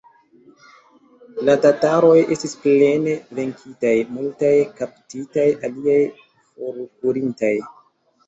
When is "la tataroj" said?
1.49-2.13